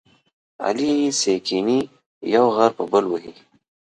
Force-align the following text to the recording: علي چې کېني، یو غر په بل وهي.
علي 0.65 0.93
چې 1.19 1.33
کېني، 1.45 1.79
یو 2.33 2.45
غر 2.55 2.71
په 2.77 2.83
بل 2.91 3.03
وهي. 3.07 3.33